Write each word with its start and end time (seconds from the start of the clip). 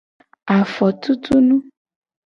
Afotutunu. 0.57 1.55